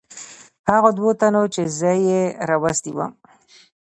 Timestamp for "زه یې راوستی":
1.79-2.91